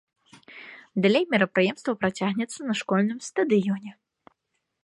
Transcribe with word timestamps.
Далей 1.03 1.25
мерапрыемства 1.33 1.97
працягнецца 2.05 2.59
на 2.71 2.79
школьным 2.83 3.17
стадыёне. 3.27 3.91